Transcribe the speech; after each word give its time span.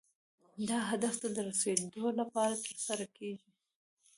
دا 0.69 0.79
هدف 0.91 1.15
ته 1.21 1.27
د 1.35 1.37
رسیدو 1.49 2.03
لپاره 2.19 2.55
ترسره 2.65 3.05
کیږي. 3.15 3.51